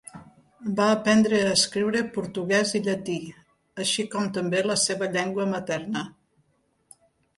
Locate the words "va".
0.77-0.85